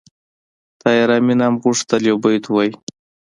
طاهر 0.81 1.09
آمین 1.17 1.39
هم 1.45 1.53
غوښتل 1.63 2.01
یو 2.09 2.17
بیت 2.23 2.43
ووایي 2.47 2.73